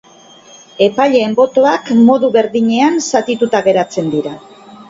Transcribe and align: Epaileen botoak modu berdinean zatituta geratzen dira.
Epaileen 0.85 1.35
botoak 1.41 1.93
modu 2.09 2.31
berdinean 2.39 2.99
zatituta 3.07 3.63
geratzen 3.69 4.13
dira. 4.17 4.35